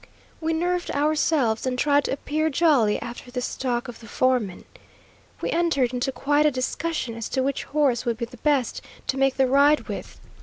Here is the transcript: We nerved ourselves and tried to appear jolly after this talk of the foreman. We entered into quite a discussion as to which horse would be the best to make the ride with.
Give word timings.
We 0.39 0.51
nerved 0.51 0.89
ourselves 0.89 1.67
and 1.67 1.77
tried 1.77 2.05
to 2.05 2.13
appear 2.13 2.49
jolly 2.49 2.99
after 3.03 3.29
this 3.29 3.55
talk 3.55 3.87
of 3.87 3.99
the 3.99 4.07
foreman. 4.07 4.65
We 5.41 5.51
entered 5.51 5.93
into 5.93 6.11
quite 6.11 6.47
a 6.47 6.49
discussion 6.49 7.13
as 7.13 7.29
to 7.29 7.43
which 7.43 7.65
horse 7.65 8.03
would 8.03 8.17
be 8.17 8.25
the 8.25 8.37
best 8.37 8.81
to 9.05 9.17
make 9.19 9.37
the 9.37 9.45
ride 9.45 9.81
with. 9.81 10.19